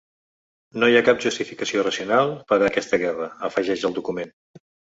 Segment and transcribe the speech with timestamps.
[0.83, 4.37] “No hi ha cap justificació racional per a aquesta guerra”, afegeix el document.